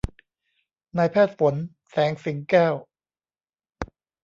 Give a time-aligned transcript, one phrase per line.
[0.97, 1.55] นายแพทย์ฝน
[1.89, 2.73] แสงสิงแก้ว